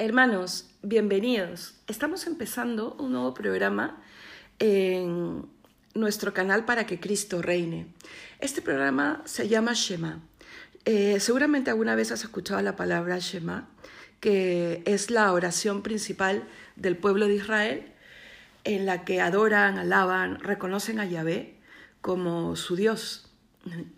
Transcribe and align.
Hermanos, 0.00 0.70
bienvenidos. 0.80 1.74
Estamos 1.88 2.28
empezando 2.28 2.94
un 3.00 3.10
nuevo 3.10 3.34
programa 3.34 4.00
en 4.60 5.44
nuestro 5.92 6.32
canal 6.32 6.64
para 6.64 6.86
que 6.86 7.00
Cristo 7.00 7.42
reine. 7.42 7.88
Este 8.38 8.62
programa 8.62 9.22
se 9.24 9.48
llama 9.48 9.72
Shema. 9.74 10.20
Eh, 10.84 11.18
seguramente 11.18 11.70
alguna 11.70 11.96
vez 11.96 12.12
has 12.12 12.22
escuchado 12.22 12.62
la 12.62 12.76
palabra 12.76 13.18
Shema, 13.18 13.68
que 14.20 14.84
es 14.86 15.10
la 15.10 15.32
oración 15.32 15.82
principal 15.82 16.46
del 16.76 16.96
pueblo 16.96 17.26
de 17.26 17.34
Israel, 17.34 17.92
en 18.62 18.86
la 18.86 19.04
que 19.04 19.20
adoran, 19.20 19.78
alaban, 19.78 20.38
reconocen 20.38 21.00
a 21.00 21.06
Yahvé 21.06 21.56
como 22.02 22.54
su 22.54 22.76
Dios. 22.76 23.32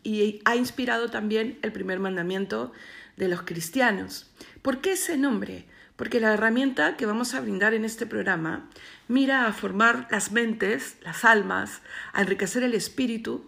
Y 0.03 0.41
ha 0.47 0.57
inspirado 0.57 1.11
también 1.11 1.59
el 1.61 1.73
primer 1.73 1.99
mandamiento 1.99 2.73
de 3.19 3.29
los 3.29 3.43
cristianos. 3.43 4.31
¿Por 4.63 4.81
qué 4.81 4.93
ese 4.93 5.19
nombre? 5.19 5.67
Porque 6.01 6.19
la 6.19 6.33
herramienta 6.33 6.97
que 6.97 7.05
vamos 7.05 7.35
a 7.35 7.43
brindar 7.43 7.75
en 7.75 7.85
este 7.85 8.07
programa 8.07 8.71
mira 9.07 9.47
a 9.47 9.53
formar 9.53 10.09
las 10.11 10.33
mentes, 10.33 10.97
las 11.03 11.27
almas, 11.27 11.83
a 12.15 12.23
enriquecer 12.23 12.63
el 12.63 12.73
espíritu 12.73 13.45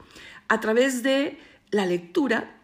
a 0.49 0.61
través 0.61 1.03
de 1.03 1.41
la 1.71 1.87
lectura, 1.87 2.61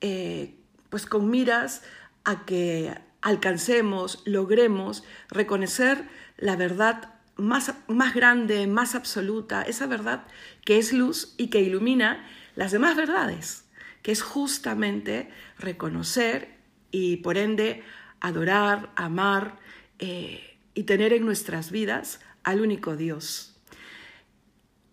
eh, 0.00 0.54
pues 0.88 1.06
con 1.06 1.30
miras 1.30 1.82
a 2.22 2.44
que 2.44 2.96
alcancemos, 3.22 4.22
logremos 4.24 5.02
reconocer 5.30 6.04
la 6.36 6.54
verdad 6.54 7.14
más, 7.34 7.74
más 7.88 8.14
grande, 8.14 8.68
más 8.68 8.94
absoluta, 8.94 9.62
esa 9.62 9.88
verdad 9.88 10.28
que 10.64 10.78
es 10.78 10.92
luz 10.92 11.34
y 11.38 11.48
que 11.48 11.60
ilumina 11.60 12.24
las 12.54 12.70
demás 12.70 12.94
verdades, 12.94 13.64
que 14.02 14.12
es 14.12 14.22
justamente 14.22 15.28
reconocer 15.58 16.54
y 16.92 17.16
por 17.16 17.36
ende 17.36 17.82
adorar, 18.24 18.90
amar 18.96 19.58
eh, 19.98 20.56
y 20.72 20.84
tener 20.84 21.12
en 21.12 21.26
nuestras 21.26 21.70
vidas 21.70 22.20
al 22.42 22.62
único 22.62 22.96
Dios. 22.96 23.54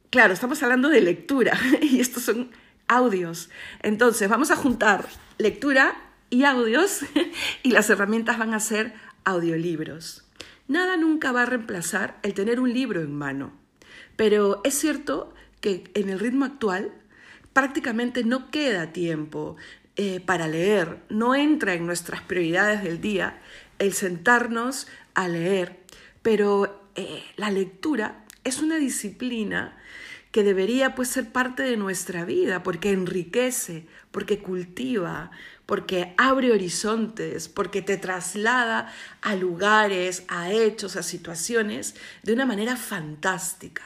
Claro, 0.09 0.33
estamos 0.33 0.61
hablando 0.61 0.89
de 0.89 1.00
lectura 1.00 1.58
y 1.81 2.02
estos 2.02 2.23
son 2.23 2.52
audios. 2.89 3.50
Entonces, 3.81 4.28
vamos 4.28 4.52
a 4.52 4.58
juntar 4.58 5.08
lectura 5.38 5.95
y 6.30 6.44
audios 6.44 7.00
y 7.64 7.72
las 7.72 7.89
herramientas 7.89 8.38
van 8.38 8.53
a 8.53 8.59
ser 8.59 8.94
audiolibros. 9.23 10.25
Nada 10.67 10.97
nunca 10.97 11.31
va 11.31 11.44
a 11.44 11.45
reemplazar 11.45 12.19
el 12.23 12.34
tener 12.34 12.59
un 12.59 12.73
libro 12.73 13.00
en 13.00 13.16
mano, 13.16 13.53
pero 14.17 14.59
es 14.66 14.73
cierto 14.73 15.34
que 15.61 15.89
en 15.94 16.09
el 16.09 16.19
ritmo 16.19 16.44
actual 16.44 16.91
prácticamente 17.53 18.25
no 18.25 18.52
queda 18.52 18.91
tiempo 18.91 19.56
eh, 19.97 20.20
para 20.20 20.47
leer, 20.47 21.00
no 21.09 21.36
entra 21.36 21.73
en 21.73 21.86
nuestras 21.86 22.22
prioridades 22.22 22.84
del 22.84 23.02
día 23.02 23.42
el 23.78 23.94
sentarnos 23.94 24.88
a 25.14 25.28
leer, 25.28 25.80
pero 26.22 26.89
eh, 26.95 27.23
la 27.36 27.52
lectura 27.52 28.25
es 28.44 28.62
una 28.62 28.78
disciplina 28.78 29.78
que 30.31 30.44
debería 30.44 30.95
pues 30.95 31.09
ser 31.09 31.31
parte 31.31 31.64
de 31.64 31.78
nuestra 31.78 32.23
vida 32.25 32.64
porque 32.64 32.92
enriquece, 32.92 33.86
porque 34.12 34.39
cultiva, 34.39 35.31
porque 35.66 36.14
abre 36.17 36.52
horizontes, 36.52 37.50
porque 37.50 37.81
te 37.81 37.97
traslada 37.97 38.94
a 39.22 39.36
lugares, 39.36 40.23
a 40.30 40.52
hechos, 40.52 40.95
a 40.95 41.03
situaciones 41.03 41.95
de 42.23 42.34
una 42.34 42.45
manera 42.45 42.78
fantástica. 42.78 43.84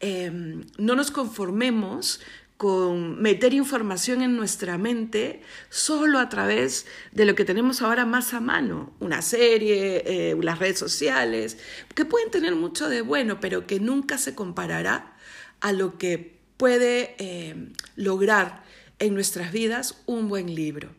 Em, 0.00 0.64
no 0.78 0.94
nos 0.94 1.10
conformemos 1.10 2.20
con 2.56 3.20
meter 3.20 3.52
información 3.52 4.22
en 4.22 4.36
nuestra 4.36 4.78
mente 4.78 5.42
solo 5.70 6.18
a 6.18 6.28
través 6.28 6.86
de 7.12 7.24
lo 7.24 7.34
que 7.34 7.44
tenemos 7.44 7.82
ahora 7.82 8.06
más 8.06 8.32
a 8.32 8.40
mano, 8.40 8.92
una 9.00 9.22
serie, 9.22 10.02
eh, 10.06 10.36
las 10.40 10.60
redes 10.60 10.78
sociales, 10.78 11.58
que 11.94 12.04
pueden 12.04 12.30
tener 12.30 12.54
mucho 12.54 12.88
de 12.88 13.02
bueno, 13.02 13.40
pero 13.40 13.66
que 13.66 13.80
nunca 13.80 14.18
se 14.18 14.34
comparará 14.34 15.16
a 15.60 15.72
lo 15.72 15.98
que 15.98 16.38
puede 16.56 17.16
eh, 17.18 17.72
lograr 17.96 18.62
en 18.98 19.14
nuestras 19.14 19.50
vidas 19.52 20.02
un 20.06 20.28
buen 20.28 20.54
libro. 20.54 20.90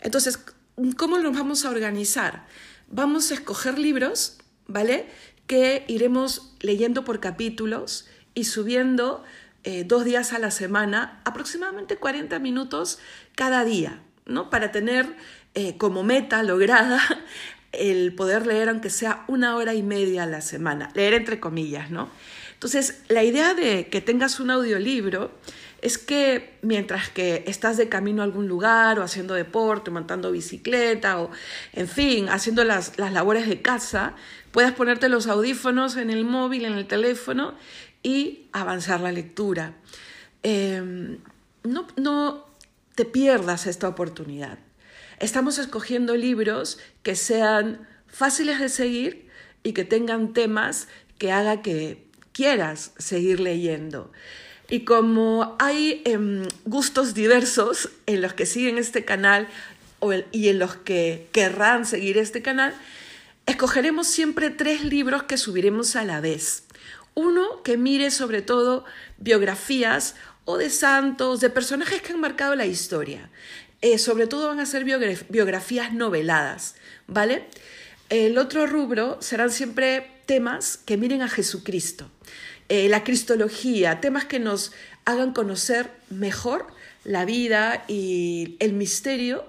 Entonces, 0.00 0.38
¿cómo 0.96 1.18
nos 1.18 1.36
vamos 1.36 1.64
a 1.64 1.70
organizar? 1.70 2.46
Vamos 2.88 3.30
a 3.30 3.34
escoger 3.34 3.78
libros, 3.78 4.38
¿vale? 4.68 5.06
Que 5.48 5.84
iremos 5.88 6.54
leyendo 6.60 7.04
por 7.04 7.18
capítulos 7.18 8.06
y 8.34 8.44
subiendo 8.44 9.24
eh, 9.68 9.82
dos 9.82 10.04
días 10.04 10.32
a 10.32 10.38
la 10.38 10.52
semana, 10.52 11.20
aproximadamente 11.24 11.96
40 11.96 12.38
minutos 12.38 13.00
cada 13.34 13.64
día, 13.64 14.00
¿no? 14.24 14.48
Para 14.48 14.70
tener 14.70 15.16
eh, 15.54 15.76
como 15.76 16.04
meta 16.04 16.44
lograda 16.44 17.00
el 17.72 18.14
poder 18.14 18.46
leer 18.46 18.68
aunque 18.68 18.90
sea 18.90 19.24
una 19.26 19.56
hora 19.56 19.74
y 19.74 19.82
media 19.82 20.22
a 20.22 20.26
la 20.26 20.40
semana, 20.40 20.90
leer 20.94 21.14
entre 21.14 21.40
comillas, 21.40 21.90
¿no? 21.90 22.08
Entonces, 22.54 23.02
la 23.08 23.24
idea 23.24 23.54
de 23.54 23.88
que 23.88 24.00
tengas 24.00 24.38
un 24.38 24.52
audiolibro 24.52 25.32
es 25.86 25.98
que 25.98 26.58
mientras 26.62 27.10
que 27.10 27.44
estás 27.46 27.76
de 27.76 27.88
camino 27.88 28.20
a 28.20 28.24
algún 28.24 28.48
lugar 28.48 28.98
o 28.98 29.04
haciendo 29.04 29.34
deporte, 29.34 29.92
montando 29.92 30.32
bicicleta 30.32 31.20
o, 31.20 31.30
en 31.72 31.86
fin, 31.86 32.28
haciendo 32.28 32.64
las, 32.64 32.98
las 32.98 33.12
labores 33.12 33.46
de 33.46 33.62
casa, 33.62 34.16
puedas 34.50 34.72
ponerte 34.72 35.08
los 35.08 35.28
audífonos 35.28 35.96
en 35.96 36.10
el 36.10 36.24
móvil, 36.24 36.64
en 36.64 36.72
el 36.72 36.88
teléfono 36.88 37.54
y 38.02 38.48
avanzar 38.50 39.00
la 39.00 39.12
lectura. 39.12 39.74
Em, 40.42 41.18
no, 41.62 41.86
no 41.94 42.46
te 42.96 43.04
pierdas 43.04 43.68
esta 43.68 43.86
oportunidad. 43.86 44.58
Estamos 45.20 45.56
escogiendo 45.58 46.16
libros 46.16 46.80
que 47.04 47.14
sean 47.14 47.86
fáciles 48.08 48.58
de 48.58 48.70
seguir 48.70 49.30
y 49.62 49.72
que 49.72 49.84
tengan 49.84 50.32
temas 50.32 50.88
que 51.16 51.30
haga 51.30 51.62
que 51.62 52.08
quieras 52.32 52.90
seguir 52.98 53.38
leyendo. 53.38 54.10
Y 54.68 54.80
como 54.80 55.56
hay 55.58 56.02
em, 56.04 56.46
gustos 56.64 57.14
diversos 57.14 57.90
en 58.06 58.20
los 58.20 58.34
que 58.34 58.46
siguen 58.46 58.78
este 58.78 59.04
canal 59.04 59.48
y 60.32 60.48
en 60.48 60.58
los 60.58 60.76
que 60.76 61.28
querrán 61.32 61.86
seguir 61.86 62.18
este 62.18 62.42
canal, 62.42 62.74
escogeremos 63.46 64.06
siempre 64.06 64.50
tres 64.50 64.84
libros 64.84 65.22
que 65.24 65.36
subiremos 65.36 65.96
a 65.96 66.04
la 66.04 66.20
vez. 66.20 66.64
Uno 67.14 67.62
que 67.62 67.76
mire 67.76 68.10
sobre 68.10 68.42
todo 68.42 68.84
biografías 69.18 70.14
o 70.44 70.58
de 70.58 70.70
santos, 70.70 71.40
de 71.40 71.50
personajes 71.50 72.02
que 72.02 72.12
han 72.12 72.20
marcado 72.20 72.54
la 72.54 72.66
historia. 72.66 73.30
Eh, 73.82 73.98
sobre 73.98 74.26
todo 74.26 74.48
van 74.48 74.60
a 74.60 74.66
ser 74.66 74.84
biografías 74.84 75.92
noveladas, 75.92 76.74
¿vale? 77.06 77.46
El 78.08 78.38
otro 78.38 78.66
rubro 78.66 79.18
serán 79.20 79.50
siempre 79.50 80.06
temas 80.26 80.76
que 80.76 80.96
miren 80.96 81.22
a 81.22 81.28
Jesucristo, 81.28 82.08
eh, 82.68 82.88
la 82.88 83.02
cristología, 83.02 84.00
temas 84.00 84.24
que 84.24 84.38
nos 84.38 84.72
hagan 85.04 85.32
conocer 85.32 85.90
mejor 86.08 86.66
la 87.04 87.24
vida 87.24 87.84
y 87.88 88.56
el 88.60 88.74
misterio 88.74 89.44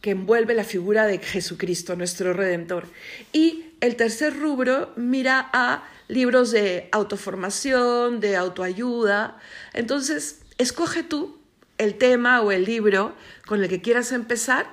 que 0.00 0.10
envuelve 0.10 0.54
la 0.54 0.64
figura 0.64 1.06
de 1.06 1.18
Jesucristo, 1.18 1.94
nuestro 1.94 2.32
Redentor. 2.32 2.86
Y 3.32 3.66
el 3.80 3.94
tercer 3.94 4.36
rubro 4.36 4.92
mira 4.96 5.48
a 5.52 5.84
libros 6.08 6.50
de 6.50 6.88
autoformación, 6.90 8.18
de 8.18 8.36
autoayuda. 8.36 9.38
Entonces, 9.74 10.40
escoge 10.58 11.04
tú 11.04 11.38
el 11.78 11.94
tema 11.94 12.40
o 12.40 12.50
el 12.50 12.64
libro 12.64 13.14
con 13.46 13.62
el 13.62 13.68
que 13.68 13.80
quieras 13.80 14.10
empezar 14.10 14.66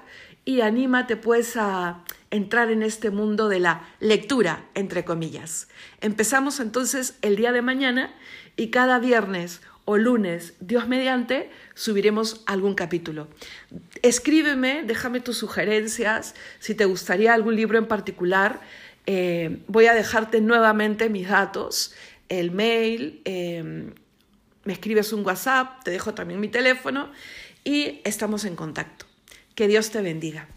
y 0.45 0.61
anímate 0.61 1.15
pues 1.15 1.55
a 1.57 2.03
entrar 2.31 2.69
en 2.71 2.83
este 2.83 3.09
mundo 3.09 3.49
de 3.49 3.59
la 3.59 3.87
lectura, 3.99 4.65
entre 4.75 5.03
comillas. 5.05 5.67
Empezamos 6.01 6.59
entonces 6.59 7.17
el 7.21 7.35
día 7.35 7.51
de 7.51 7.61
mañana 7.61 8.13
y 8.55 8.69
cada 8.69 8.99
viernes 8.99 9.61
o 9.85 9.97
lunes, 9.97 10.53
Dios 10.59 10.87
mediante, 10.87 11.49
subiremos 11.73 12.43
algún 12.45 12.75
capítulo. 12.75 13.27
Escríbeme, 14.03 14.83
déjame 14.83 15.19
tus 15.19 15.37
sugerencias, 15.37 16.35
si 16.59 16.75
te 16.75 16.85
gustaría 16.85 17.33
algún 17.33 17.55
libro 17.55 17.79
en 17.79 17.87
particular. 17.87 18.61
Eh, 19.07 19.63
voy 19.67 19.87
a 19.87 19.95
dejarte 19.95 20.41
nuevamente 20.41 21.09
mis 21.09 21.29
datos, 21.29 21.95
el 22.27 22.51
mail, 22.51 23.21
eh, 23.25 23.91
me 24.63 24.73
escribes 24.73 25.11
un 25.13 25.25
WhatsApp, 25.25 25.83
te 25.83 25.89
dejo 25.89 26.13
también 26.13 26.39
mi 26.39 26.49
teléfono 26.49 27.11
y 27.63 28.01
estamos 28.03 28.45
en 28.45 28.55
contacto. 28.55 29.07
Que 29.55 29.67
Dios 29.67 29.89
te 29.89 30.03
bendiga. 30.03 30.47